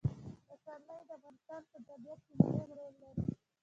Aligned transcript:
پسرلی 0.47 0.97
د 1.07 1.11
افغانستان 1.15 1.61
په 1.71 1.77
طبیعت 1.87 2.19
کې 2.27 2.33
مهم 2.45 2.69
رول 2.77 2.93
لري. 3.03 3.23